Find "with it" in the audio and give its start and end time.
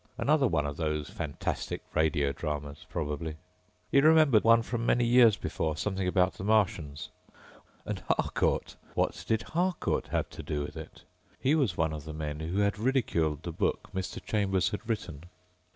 10.63-11.03